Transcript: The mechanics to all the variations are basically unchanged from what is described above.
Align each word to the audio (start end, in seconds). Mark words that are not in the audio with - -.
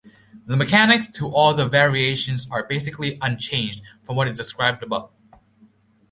The 0.47 0.57
mechanics 0.57 1.07
to 1.09 1.27
all 1.29 1.53
the 1.53 1.67
variations 1.67 2.47
are 2.49 2.65
basically 2.65 3.19
unchanged 3.21 3.83
from 4.01 4.15
what 4.15 4.27
is 4.27 4.35
described 4.35 4.81
above. 4.81 5.11